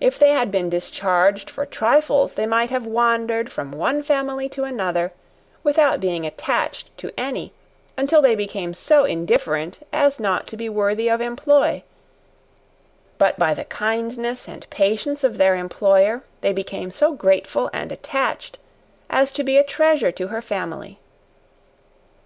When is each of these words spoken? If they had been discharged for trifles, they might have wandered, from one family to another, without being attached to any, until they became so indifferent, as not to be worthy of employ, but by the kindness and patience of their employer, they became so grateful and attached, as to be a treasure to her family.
If 0.00 0.18
they 0.18 0.30
had 0.30 0.50
been 0.50 0.70
discharged 0.70 1.50
for 1.50 1.66
trifles, 1.66 2.32
they 2.32 2.46
might 2.46 2.70
have 2.70 2.86
wandered, 2.86 3.52
from 3.52 3.72
one 3.72 4.02
family 4.02 4.48
to 4.48 4.64
another, 4.64 5.12
without 5.62 6.00
being 6.00 6.24
attached 6.24 6.96
to 6.96 7.12
any, 7.20 7.52
until 7.94 8.22
they 8.22 8.34
became 8.34 8.72
so 8.72 9.04
indifferent, 9.04 9.86
as 9.92 10.18
not 10.18 10.46
to 10.46 10.56
be 10.56 10.70
worthy 10.70 11.10
of 11.10 11.20
employ, 11.20 11.82
but 13.18 13.38
by 13.38 13.52
the 13.52 13.66
kindness 13.66 14.48
and 14.48 14.66
patience 14.70 15.24
of 15.24 15.36
their 15.36 15.54
employer, 15.54 16.22
they 16.40 16.54
became 16.54 16.90
so 16.90 17.12
grateful 17.12 17.68
and 17.70 17.92
attached, 17.92 18.56
as 19.10 19.30
to 19.32 19.44
be 19.44 19.58
a 19.58 19.62
treasure 19.62 20.10
to 20.10 20.28
her 20.28 20.40
family. 20.40 20.98